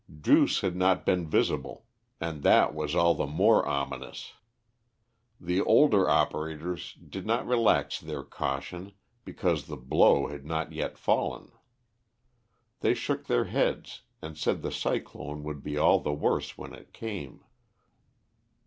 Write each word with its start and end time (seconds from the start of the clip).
Druce 0.19 0.61
had 0.61 0.75
not 0.75 1.05
been 1.05 1.27
visible, 1.29 1.85
and 2.19 2.41
that 2.41 2.73
was 2.73 2.95
all 2.95 3.13
the 3.13 3.27
more 3.27 3.67
ominous. 3.67 4.33
The 5.39 5.61
older 5.61 6.09
operators 6.09 6.95
did 6.95 7.27
not 7.27 7.45
relax 7.45 7.99
their 7.99 8.23
caution, 8.23 8.93
because 9.25 9.67
the 9.67 9.77
blow 9.77 10.25
had 10.29 10.43
not 10.43 10.71
yet 10.71 10.97
fallen. 10.97 11.51
They 12.79 12.95
shook 12.95 13.27
their 13.27 13.45
heads, 13.45 14.01
and 14.23 14.35
said 14.35 14.63
the 14.63 14.71
cyclone 14.71 15.43
would 15.43 15.61
be 15.61 15.77
all 15.77 15.99
the 15.99 16.11
worse 16.13 16.57
when 16.57 16.73
it 16.73 16.93
came. 16.93 17.43